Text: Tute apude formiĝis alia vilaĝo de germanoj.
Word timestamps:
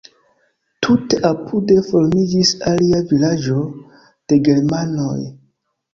Tute 0.85 1.19
apude 1.31 1.75
formiĝis 1.89 2.55
alia 2.71 3.03
vilaĝo 3.13 3.61
de 4.27 4.45
germanoj. 4.49 5.17